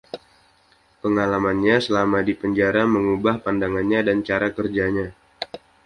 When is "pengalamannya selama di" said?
1.05-2.33